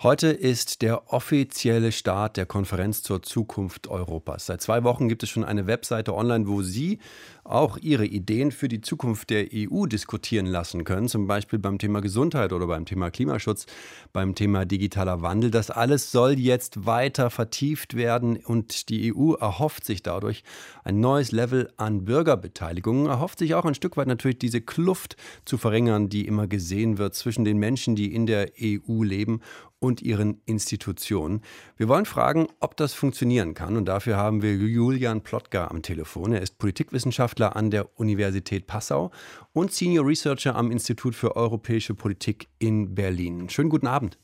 Heute 0.00 0.28
ist 0.28 0.82
der 0.82 1.12
offizielle 1.12 1.90
Start 1.90 2.36
der 2.36 2.46
Konferenz 2.46 3.02
zur 3.02 3.20
Zukunft 3.20 3.88
Europas. 3.88 4.46
Seit 4.46 4.62
zwei 4.62 4.84
Wochen 4.84 5.08
gibt 5.08 5.24
es 5.24 5.28
schon 5.28 5.42
eine 5.42 5.66
Webseite 5.66 6.14
online, 6.14 6.46
wo 6.46 6.62
Sie 6.62 7.00
auch 7.42 7.78
Ihre 7.78 8.06
Ideen 8.06 8.52
für 8.52 8.68
die 8.68 8.80
Zukunft 8.80 9.30
der 9.30 9.46
EU 9.52 9.86
diskutieren 9.86 10.46
lassen 10.46 10.84
können, 10.84 11.08
zum 11.08 11.26
Beispiel 11.26 11.58
beim 11.58 11.80
Thema 11.80 12.00
Gesundheit 12.00 12.52
oder 12.52 12.68
beim 12.68 12.84
Thema 12.84 13.10
Klimaschutz, 13.10 13.66
beim 14.12 14.36
Thema 14.36 14.66
digitaler 14.66 15.22
Wandel. 15.22 15.50
Das 15.50 15.68
alles 15.70 16.12
soll 16.12 16.38
jetzt 16.38 16.86
weiter 16.86 17.28
vertieft 17.28 17.96
werden 17.96 18.36
und 18.36 18.90
die 18.90 19.12
EU 19.12 19.32
erhofft 19.32 19.84
sich 19.84 20.04
dadurch 20.04 20.44
ein 20.84 21.00
neues 21.00 21.32
Level 21.32 21.72
an 21.76 22.04
Bürgerbeteiligung, 22.04 23.06
erhofft 23.06 23.40
sich 23.40 23.56
auch 23.56 23.64
ein 23.64 23.74
Stück 23.74 23.96
weit 23.96 24.06
natürlich 24.06 24.38
diese 24.38 24.60
Kluft 24.60 25.16
zu 25.44 25.58
verringern, 25.58 26.08
die 26.08 26.24
immer 26.24 26.46
gesehen 26.46 26.98
wird 26.98 27.16
zwischen 27.16 27.44
den 27.44 27.58
Menschen, 27.58 27.96
die 27.96 28.14
in 28.14 28.26
der 28.26 28.52
EU 28.62 29.02
leben 29.02 29.40
und 29.80 30.02
ihren 30.02 30.40
Institutionen. 30.46 31.42
Wir 31.76 31.88
wollen 31.88 32.04
fragen, 32.04 32.48
ob 32.60 32.76
das 32.76 32.94
funktionieren 32.94 33.54
kann. 33.54 33.76
Und 33.76 33.86
dafür 33.86 34.16
haben 34.16 34.42
wir 34.42 34.54
Julian 34.54 35.22
Plotka 35.22 35.68
am 35.68 35.82
Telefon. 35.82 36.32
Er 36.32 36.42
ist 36.42 36.58
Politikwissenschaftler 36.58 37.56
an 37.56 37.70
der 37.70 37.98
Universität 37.98 38.66
Passau 38.66 39.10
und 39.52 39.72
Senior 39.72 40.06
Researcher 40.06 40.56
am 40.56 40.70
Institut 40.70 41.14
für 41.14 41.36
europäische 41.36 41.94
Politik 41.94 42.48
in 42.58 42.94
Berlin. 42.94 43.48
Schönen 43.48 43.70
guten 43.70 43.86
Abend. 43.86 44.18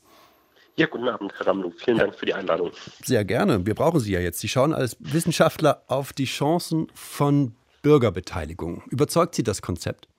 Ja, 0.77 0.87
guten 0.87 1.07
Abend, 1.07 1.33
Herr 1.37 1.47
Ramlu. 1.47 1.71
Vielen 1.77 1.99
Dank 1.99 2.15
für 2.15 2.25
die 2.25 2.33
Einladung. 2.33 2.71
Sehr 3.01 3.23
gerne. 3.23 3.65
Wir 3.65 3.75
brauchen 3.75 4.01
Sie 4.01 4.11
ja 4.11 4.19
jetzt. 4.19 4.39
Sie 4.39 4.49
schauen 4.49 4.73
als 4.73 4.97
Wissenschaftler 4.99 5.83
auf 5.87 6.11
die 6.11 6.25
Chancen 6.25 6.87
von 6.93 7.55
Bürgerbeteiligung. 7.81 8.83
Überzeugt 8.89 9.35
Sie 9.35 9.43
das 9.43 9.61
Konzept? 9.61 10.09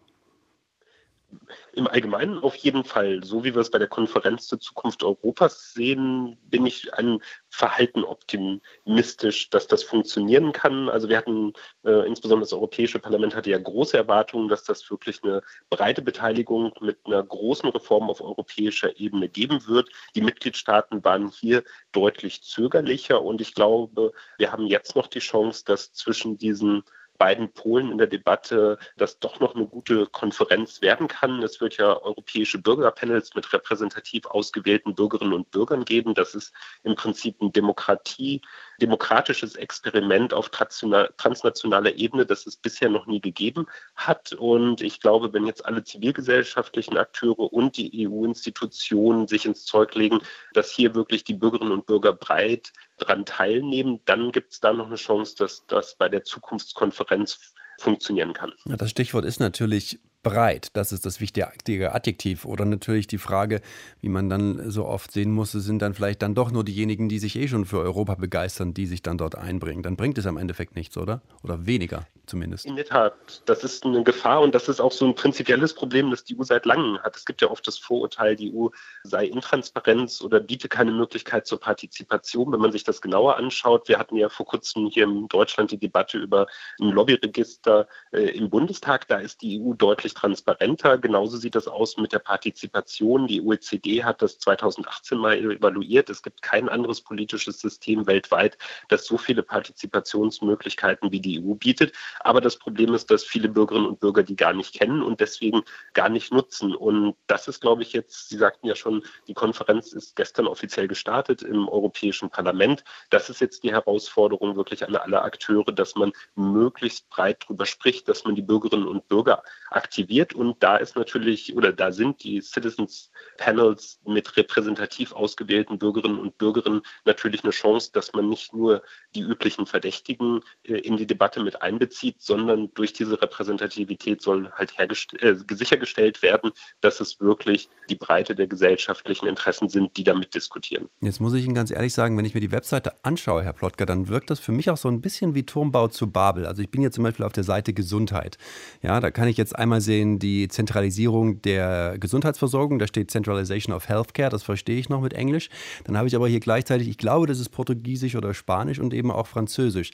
Im 1.72 1.86
Allgemeinen 1.86 2.38
auf 2.38 2.54
jeden 2.56 2.84
Fall. 2.84 3.22
So 3.22 3.44
wie 3.44 3.54
wir 3.54 3.60
es 3.60 3.70
bei 3.70 3.78
der 3.78 3.88
Konferenz 3.88 4.46
zur 4.46 4.60
Zukunft 4.60 5.02
Europas 5.02 5.72
sehen, 5.72 6.38
bin 6.44 6.66
ich 6.66 6.94
ein 6.94 7.20
Verhalten 7.48 8.04
optimistisch, 8.04 9.50
dass 9.50 9.66
das 9.66 9.82
funktionieren 9.82 10.52
kann. 10.52 10.88
Also 10.88 11.08
wir 11.08 11.16
hatten, 11.16 11.52
äh, 11.84 12.06
insbesondere 12.06 12.44
das 12.44 12.52
Europäische 12.52 12.98
Parlament 12.98 13.34
hatte 13.34 13.50
ja 13.50 13.58
große 13.58 13.96
Erwartungen, 13.96 14.48
dass 14.48 14.64
das 14.64 14.90
wirklich 14.90 15.22
eine 15.22 15.42
breite 15.70 16.02
Beteiligung 16.02 16.72
mit 16.80 16.98
einer 17.04 17.22
großen 17.22 17.68
Reform 17.70 18.10
auf 18.10 18.20
europäischer 18.20 18.98
Ebene 18.98 19.28
geben 19.28 19.66
wird. 19.66 19.88
Die 20.14 20.22
Mitgliedstaaten 20.22 21.04
waren 21.04 21.28
hier 21.28 21.64
deutlich 21.92 22.42
zögerlicher 22.42 23.22
und 23.22 23.40
ich 23.40 23.54
glaube, 23.54 24.12
wir 24.38 24.52
haben 24.52 24.66
jetzt 24.66 24.96
noch 24.96 25.06
die 25.06 25.20
Chance, 25.20 25.64
dass 25.64 25.92
zwischen 25.92 26.38
diesen 26.38 26.82
beiden 27.16 27.52
Polen 27.52 27.90
in 27.90 27.98
der 27.98 28.06
Debatte 28.06 28.78
das 28.96 29.18
doch 29.18 29.40
noch 29.40 29.54
eine 29.54 29.66
gute 29.66 30.06
Konferenz 30.06 30.82
werden 30.82 31.08
kann. 31.08 31.42
Es 31.42 31.60
wird 31.60 31.76
ja 31.76 32.00
europäische 32.00 32.58
Bürgerpanels 32.58 33.34
mit 33.34 33.52
repräsentativ 33.52 34.26
ausgewählten 34.26 34.94
Bürgerinnen 34.94 35.32
und 35.32 35.50
Bürgern 35.50 35.84
geben. 35.84 36.14
Das 36.14 36.34
ist 36.34 36.52
im 36.82 36.94
Prinzip 36.94 37.40
ein 37.40 37.52
Demokratie, 37.52 38.42
demokratisches 38.80 39.56
Experiment 39.56 40.34
auf 40.34 40.50
transnationaler 40.50 41.94
Ebene, 41.94 42.26
das 42.26 42.46
es 42.46 42.56
bisher 42.56 42.88
noch 42.88 43.06
nie 43.06 43.20
gegeben 43.20 43.66
hat. 43.94 44.32
Und 44.32 44.80
ich 44.80 45.00
glaube, 45.00 45.32
wenn 45.32 45.46
jetzt 45.46 45.64
alle 45.64 45.84
zivilgesellschaftlichen 45.84 46.96
Akteure 46.96 47.52
und 47.52 47.76
die 47.76 48.06
EU-Institutionen 48.06 49.28
sich 49.28 49.46
ins 49.46 49.64
Zeug 49.64 49.94
legen, 49.94 50.20
dass 50.52 50.70
hier 50.70 50.94
wirklich 50.94 51.24
die 51.24 51.34
Bürgerinnen 51.34 51.72
und 51.72 51.86
Bürger 51.86 52.12
breit 52.12 52.72
daran 52.98 53.24
teilnehmen, 53.24 54.00
dann 54.04 54.32
gibt 54.32 54.52
es 54.52 54.60
da 54.60 54.72
noch 54.72 54.86
eine 54.86 54.96
Chance, 54.96 55.36
dass 55.38 55.66
das 55.66 55.96
bei 55.96 56.08
der 56.08 56.24
Zukunftskonferenz 56.24 57.52
funktionieren 57.78 58.32
kann. 58.32 58.52
Das 58.64 58.90
Stichwort 58.90 59.24
ist 59.24 59.38
natürlich 59.38 60.00
breit. 60.22 60.70
Das 60.72 60.92
ist 60.92 61.06
das 61.06 61.20
wichtige 61.20 61.94
Adjektiv. 61.94 62.44
Oder 62.44 62.64
natürlich 62.64 63.06
die 63.06 63.18
Frage, 63.18 63.60
wie 64.00 64.08
man 64.08 64.28
dann 64.28 64.70
so 64.70 64.86
oft 64.86 65.12
sehen 65.12 65.30
muss, 65.30 65.52
sind 65.52 65.82
dann 65.82 65.94
vielleicht 65.94 66.22
dann 66.22 66.34
doch 66.34 66.50
nur 66.50 66.64
diejenigen, 66.64 67.08
die 67.08 67.18
sich 67.18 67.36
eh 67.36 67.46
schon 67.46 67.64
für 67.64 67.78
Europa 67.78 68.14
begeistern, 68.16 68.74
die 68.74 68.86
sich 68.86 69.02
dann 69.02 69.18
dort 69.18 69.36
einbringen. 69.36 69.82
Dann 69.82 69.96
bringt 69.96 70.18
es 70.18 70.26
am 70.26 70.36
Endeffekt 70.36 70.74
nichts, 70.74 70.96
oder? 70.96 71.22
Oder 71.42 71.66
weniger 71.66 72.06
zumindest. 72.26 72.66
In 72.66 72.76
der 72.76 72.84
Tat, 72.84 73.42
das 73.46 73.64
ist 73.64 73.84
eine 73.84 74.02
Gefahr 74.02 74.40
und 74.40 74.54
das 74.54 74.68
ist 74.68 74.80
auch 74.80 74.92
so 74.92 75.06
ein 75.06 75.14
prinzipielles 75.14 75.74
Problem, 75.74 76.10
das 76.10 76.24
die 76.24 76.38
EU 76.38 76.42
seit 76.42 76.66
langem 76.66 76.98
hat. 77.02 77.16
Es 77.16 77.24
gibt 77.24 77.42
ja 77.42 77.50
oft 77.50 77.66
das 77.66 77.78
Vorurteil, 77.78 78.36
die 78.36 78.52
EU 78.54 78.68
sei 79.02 79.26
intransparent 79.26 80.20
oder 80.22 80.40
biete 80.40 80.68
keine 80.68 80.92
Möglichkeit 80.92 81.46
zur 81.46 81.60
Partizipation. 81.60 82.52
Wenn 82.52 82.60
man 82.60 82.72
sich 82.72 82.84
das 82.84 83.00
genauer 83.00 83.36
anschaut, 83.36 83.88
wir 83.88 83.98
hatten 83.98 84.16
ja 84.16 84.28
vor 84.28 84.46
kurzem 84.46 84.86
hier 84.86 85.04
in 85.04 85.28
Deutschland 85.28 85.70
die 85.70 85.78
Debatte 85.78 86.18
über 86.18 86.46
ein 86.80 86.90
Lobbyregister 86.90 87.88
äh, 88.12 88.36
im 88.36 88.50
Bundestag. 88.50 89.08
Da 89.08 89.18
ist 89.18 89.42
die 89.42 89.60
EU 89.60 89.74
deutlich 89.74 90.14
transparenter. 90.14 90.98
Genauso 90.98 91.36
sieht 91.36 91.54
das 91.54 91.68
aus 91.68 91.96
mit 91.96 92.12
der 92.12 92.18
Partizipation. 92.18 93.26
Die 93.26 93.40
OECD 93.40 94.04
hat 94.04 94.22
das 94.22 94.38
2018 94.38 95.18
mal 95.18 95.36
evaluiert. 95.36 96.10
Es 96.10 96.22
gibt 96.22 96.42
kein 96.42 96.68
anderes 96.68 97.00
politisches 97.00 97.60
System 97.60 98.06
weltweit, 98.06 98.58
das 98.88 99.06
so 99.06 99.18
viele 99.18 99.42
Partizipationsmöglichkeiten 99.42 101.12
wie 101.12 101.20
die 101.20 101.42
EU 101.42 101.54
bietet. 101.54 101.92
Aber 102.20 102.40
das 102.40 102.56
Problem 102.56 102.94
ist, 102.94 103.10
dass 103.10 103.24
viele 103.24 103.48
Bürgerinnen 103.48 103.86
und 103.86 104.00
Bürger 104.00 104.22
die 104.22 104.36
gar 104.36 104.52
nicht 104.52 104.74
kennen 104.74 105.02
und 105.02 105.20
deswegen 105.20 105.62
gar 105.94 106.08
nicht 106.08 106.32
nutzen. 106.32 106.74
Und 106.74 107.16
das 107.26 107.48
ist, 107.48 107.60
glaube 107.60 107.82
ich, 107.82 107.92
jetzt, 107.92 108.28
Sie 108.28 108.36
sagten 108.36 108.66
ja 108.66 108.74
schon, 108.74 109.02
die 109.28 109.34
Konferenz 109.34 109.92
ist 109.92 110.16
gestern 110.16 110.46
offiziell 110.46 110.88
gestartet 110.88 111.42
im 111.42 111.68
Europäischen 111.68 112.30
Parlament. 112.30 112.84
Das 113.10 113.30
ist 113.30 113.40
jetzt 113.40 113.62
die 113.62 113.72
Herausforderung 113.72 114.56
wirklich 114.56 114.86
an 114.86 114.96
alle 114.96 115.22
Akteure, 115.22 115.72
dass 115.72 115.94
man 115.94 116.12
möglichst 116.34 117.08
breit 117.10 117.44
darüber 117.44 117.66
spricht, 117.66 118.08
dass 118.08 118.24
man 118.24 118.34
die 118.34 118.42
Bürgerinnen 118.42 118.86
und 118.86 119.08
Bürger 119.08 119.42
aktiviert 119.70 120.34
und 120.34 120.62
da 120.62 120.76
ist 120.76 120.96
natürlich 120.96 121.54
oder 121.56 121.72
da 121.72 121.92
sind 121.92 122.22
die 122.22 122.40
Citizens 122.40 123.10
Panels 123.36 124.00
mit 124.04 124.36
repräsentativ 124.36 125.12
ausgewählten 125.12 125.78
Bürgerinnen 125.78 126.18
und 126.18 126.38
Bürgern 126.38 126.82
natürlich 127.04 127.44
eine 127.44 127.52
Chance, 127.52 127.90
dass 127.92 128.12
man 128.12 128.28
nicht 128.28 128.52
nur 128.52 128.82
die 129.14 129.20
üblichen 129.20 129.66
Verdächtigen 129.66 130.40
äh, 130.62 130.78
in 130.78 130.96
die 130.96 131.06
Debatte 131.06 131.40
mit 131.40 131.62
einbezieht, 131.62 132.05
sondern 132.18 132.70
durch 132.74 132.92
diese 132.92 133.20
Repräsentativität 133.20 134.22
soll 134.22 134.50
halt 134.52 134.74
äh, 134.78 135.34
sichergestellt 135.50 136.22
werden, 136.22 136.52
dass 136.80 137.00
es 137.00 137.20
wirklich 137.20 137.68
die 137.88 137.96
Breite 137.96 138.34
der 138.34 138.46
gesellschaftlichen 138.46 139.26
Interessen 139.26 139.68
sind, 139.68 139.96
die 139.96 140.04
damit 140.04 140.34
diskutieren. 140.34 140.88
Jetzt 141.00 141.20
muss 141.20 141.34
ich 141.34 141.44
Ihnen 141.44 141.54
ganz 141.54 141.70
ehrlich 141.70 141.94
sagen, 141.94 142.16
wenn 142.16 142.24
ich 142.24 142.34
mir 142.34 142.40
die 142.40 142.52
Webseite 142.52 142.92
anschaue, 143.04 143.42
Herr 143.42 143.52
Plotka, 143.52 143.86
dann 143.86 144.08
wirkt 144.08 144.30
das 144.30 144.40
für 144.40 144.52
mich 144.52 144.70
auch 144.70 144.76
so 144.76 144.88
ein 144.88 145.00
bisschen 145.00 145.34
wie 145.34 145.44
Turmbau 145.44 145.88
zu 145.88 146.08
Babel. 146.08 146.46
Also 146.46 146.62
ich 146.62 146.70
bin 146.70 146.82
jetzt 146.82 146.94
zum 146.94 147.04
Beispiel 147.04 147.24
auf 147.24 147.32
der 147.32 147.44
Seite 147.44 147.72
Gesundheit. 147.72 148.38
Ja, 148.82 149.00
da 149.00 149.10
kann 149.10 149.28
ich 149.28 149.36
jetzt 149.36 149.56
einmal 149.56 149.80
sehen 149.80 150.18
die 150.18 150.48
Zentralisierung 150.48 151.42
der 151.42 151.96
Gesundheitsversorgung. 151.98 152.78
Da 152.78 152.86
steht 152.86 153.10
Centralization 153.10 153.74
of 153.74 153.88
Healthcare, 153.88 154.30
das 154.30 154.42
verstehe 154.42 154.78
ich 154.78 154.88
noch 154.88 155.00
mit 155.00 155.14
Englisch. 155.14 155.48
Dann 155.84 155.96
habe 155.96 156.08
ich 156.08 156.16
aber 156.16 156.28
hier 156.28 156.40
gleichzeitig, 156.40 156.88
ich 156.88 156.98
glaube, 156.98 157.26
das 157.26 157.40
ist 157.40 157.50
Portugiesisch 157.50 158.16
oder 158.16 158.34
Spanisch 158.34 158.78
und 158.78 158.94
eben 158.94 159.10
auch 159.10 159.26
Französisch. 159.26 159.90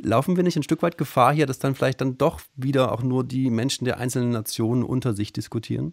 Laufen 0.00 0.36
wir 0.36 0.42
nicht 0.42 0.56
ein 0.56 0.62
Stück 0.62 0.82
weit 0.82 0.98
Gefahr 0.98 1.32
hier, 1.32 1.46
dass 1.52 1.58
dann 1.58 1.74
vielleicht 1.74 2.00
dann 2.00 2.16
doch 2.16 2.40
wieder 2.56 2.92
auch 2.92 3.02
nur 3.02 3.24
die 3.24 3.50
Menschen 3.50 3.84
der 3.84 3.98
einzelnen 3.98 4.30
Nationen 4.30 4.84
unter 4.84 5.12
sich 5.12 5.34
diskutieren? 5.34 5.92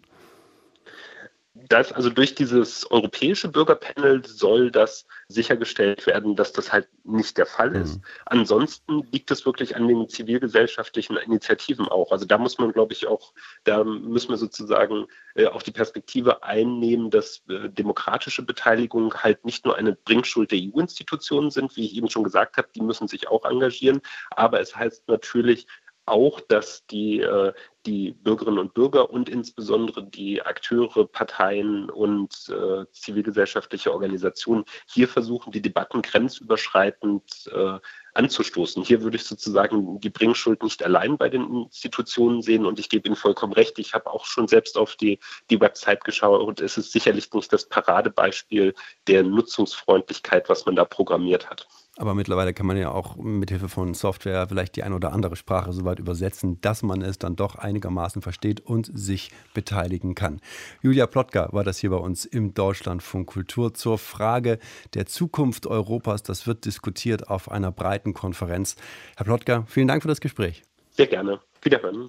Das, 1.70 1.92
also 1.92 2.10
durch 2.10 2.34
dieses 2.34 2.90
europäische 2.90 3.48
Bürgerpanel 3.48 4.24
soll 4.26 4.72
das 4.72 5.06
sichergestellt 5.28 6.04
werden, 6.04 6.34
dass 6.34 6.52
das 6.52 6.72
halt 6.72 6.88
nicht 7.04 7.38
der 7.38 7.46
Fall 7.46 7.76
ist. 7.76 7.98
Mhm. 7.98 8.02
Ansonsten 8.26 9.02
liegt 9.12 9.30
es 9.30 9.46
wirklich 9.46 9.76
an 9.76 9.86
den 9.86 10.08
zivilgesellschaftlichen 10.08 11.16
Initiativen 11.16 11.86
auch. 11.86 12.10
Also 12.10 12.26
da 12.26 12.38
muss 12.38 12.58
man, 12.58 12.72
glaube 12.72 12.92
ich, 12.92 13.06
auch, 13.06 13.32
da 13.62 13.84
müssen 13.84 14.30
wir 14.30 14.36
sozusagen 14.36 15.06
äh, 15.36 15.46
auch 15.46 15.62
die 15.62 15.70
Perspektive 15.70 16.42
einnehmen, 16.42 17.08
dass 17.08 17.42
äh, 17.48 17.68
demokratische 17.68 18.42
Beteiligung 18.42 19.14
halt 19.14 19.44
nicht 19.44 19.64
nur 19.64 19.76
eine 19.76 19.92
Bringschuld 19.92 20.50
der 20.50 20.58
EU-Institutionen 20.58 21.52
sind, 21.52 21.76
wie 21.76 21.86
ich 21.86 21.94
eben 21.94 22.10
schon 22.10 22.24
gesagt 22.24 22.56
habe, 22.56 22.68
die 22.74 22.82
müssen 22.82 23.06
sich 23.06 23.28
auch 23.28 23.44
engagieren. 23.44 24.00
Aber 24.32 24.60
es 24.60 24.74
heißt 24.74 25.06
natürlich, 25.06 25.68
auch, 26.10 26.40
dass 26.40 26.84
die, 26.86 27.20
äh, 27.20 27.52
die 27.86 28.12
Bürgerinnen 28.12 28.58
und 28.58 28.74
Bürger 28.74 29.10
und 29.10 29.28
insbesondere 29.28 30.04
die 30.04 30.42
Akteure, 30.42 31.06
Parteien 31.06 31.88
und 31.88 32.34
äh, 32.48 32.84
zivilgesellschaftliche 32.92 33.92
Organisationen 33.92 34.64
hier 34.86 35.08
versuchen, 35.08 35.52
die 35.52 35.62
Debatten 35.62 36.02
grenzüberschreitend 36.02 37.50
äh, 37.54 37.78
anzustoßen. 38.14 38.82
Hier 38.82 39.02
würde 39.02 39.16
ich 39.16 39.24
sozusagen 39.24 40.00
die 40.00 40.10
Bringschuld 40.10 40.62
nicht 40.62 40.82
allein 40.82 41.16
bei 41.16 41.28
den 41.28 41.64
Institutionen 41.64 42.42
sehen 42.42 42.66
und 42.66 42.78
ich 42.78 42.88
gebe 42.88 43.06
Ihnen 43.06 43.16
vollkommen 43.16 43.52
recht. 43.52 43.78
Ich 43.78 43.94
habe 43.94 44.10
auch 44.10 44.26
schon 44.26 44.48
selbst 44.48 44.76
auf 44.76 44.96
die, 44.96 45.20
die 45.48 45.60
Website 45.60 46.04
geschaut 46.04 46.42
und 46.42 46.60
es 46.60 46.76
ist 46.76 46.92
sicherlich 46.92 47.32
nicht 47.32 47.52
das 47.52 47.68
Paradebeispiel 47.68 48.74
der 49.06 49.22
Nutzungsfreundlichkeit, 49.22 50.48
was 50.48 50.66
man 50.66 50.76
da 50.76 50.84
programmiert 50.84 51.48
hat. 51.48 51.68
Aber 52.00 52.14
mittlerweile 52.14 52.54
kann 52.54 52.64
man 52.64 52.78
ja 52.78 52.90
auch 52.90 53.16
mit 53.16 53.50
Hilfe 53.50 53.68
von 53.68 53.92
Software 53.92 54.48
vielleicht 54.48 54.74
die 54.74 54.84
eine 54.84 54.94
oder 54.94 55.12
andere 55.12 55.36
Sprache 55.36 55.74
so 55.74 55.84
weit 55.84 55.98
übersetzen, 55.98 56.58
dass 56.62 56.82
man 56.82 57.02
es 57.02 57.18
dann 57.18 57.36
doch 57.36 57.56
einigermaßen 57.56 58.22
versteht 58.22 58.60
und 58.60 58.90
sich 58.94 59.30
beteiligen 59.52 60.14
kann. 60.14 60.40
Julia 60.80 61.06
Plotka 61.06 61.52
war 61.52 61.62
das 61.62 61.76
hier 61.76 61.90
bei 61.90 61.98
uns 61.98 62.24
im 62.24 62.54
Deutschlandfunk 62.54 63.28
Kultur 63.28 63.74
zur 63.74 63.98
Frage 63.98 64.58
der 64.94 65.04
Zukunft 65.04 65.66
Europas. 65.66 66.22
Das 66.22 66.46
wird 66.46 66.64
diskutiert 66.64 67.28
auf 67.28 67.50
einer 67.50 67.70
breiten 67.70 68.14
Konferenz. 68.14 68.76
Herr 69.18 69.26
Plotka, 69.26 69.64
vielen 69.68 69.86
Dank 69.86 70.00
für 70.00 70.08
das 70.08 70.22
Gespräch. 70.22 70.62
Sehr 70.92 71.06
gerne. 71.06 71.38
Wiederhören. 71.60 72.08